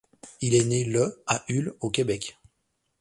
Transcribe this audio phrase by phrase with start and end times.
[0.41, 2.35] Il est né le à Hull, au Québec.